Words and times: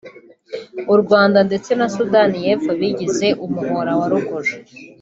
u 0.93 0.95
Rwanda 1.01 1.39
ndetse 1.47 1.69
Sudani 1.95 2.37
y’Epfo 2.45 2.71
bigize 2.79 3.27
umuhora 3.45 3.91
wa 3.99 4.07
ruguru 4.11 4.51